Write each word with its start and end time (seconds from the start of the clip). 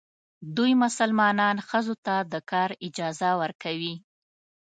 دوی 0.57 0.71
مسلمانان 0.83 1.55
ښځو 1.69 1.95
ته 2.05 2.15
د 2.31 2.33
کار 2.51 2.69
اجازه 2.87 3.29
ورکوي. 3.41 3.95